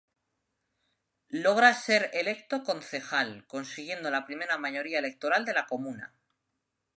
[1.43, 6.15] Logra ser electo Concejal, consiguiendo la primera mayoría electoral de la comuna.